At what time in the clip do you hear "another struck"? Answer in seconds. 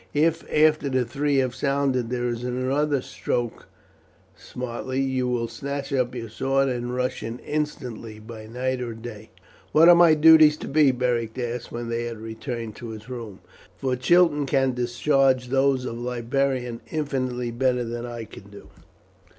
2.43-3.67